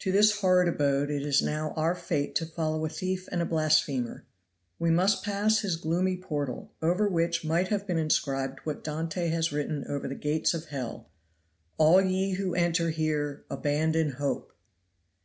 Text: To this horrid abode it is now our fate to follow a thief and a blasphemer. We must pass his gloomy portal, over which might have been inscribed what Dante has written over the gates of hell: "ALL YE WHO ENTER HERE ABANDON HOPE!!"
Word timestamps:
To 0.00 0.10
this 0.10 0.40
horrid 0.40 0.66
abode 0.66 1.08
it 1.08 1.22
is 1.22 1.40
now 1.40 1.72
our 1.76 1.94
fate 1.94 2.34
to 2.34 2.46
follow 2.46 2.84
a 2.84 2.88
thief 2.88 3.28
and 3.30 3.40
a 3.40 3.44
blasphemer. 3.46 4.24
We 4.80 4.90
must 4.90 5.22
pass 5.22 5.60
his 5.60 5.76
gloomy 5.76 6.16
portal, 6.16 6.72
over 6.82 7.06
which 7.08 7.44
might 7.44 7.68
have 7.68 7.86
been 7.86 7.96
inscribed 7.96 8.58
what 8.64 8.82
Dante 8.82 9.28
has 9.28 9.52
written 9.52 9.84
over 9.88 10.08
the 10.08 10.16
gates 10.16 10.52
of 10.52 10.64
hell: 10.64 11.08
"ALL 11.78 12.02
YE 12.02 12.32
WHO 12.32 12.54
ENTER 12.56 12.90
HERE 12.90 13.44
ABANDON 13.52 14.10
HOPE!!" 14.18 14.52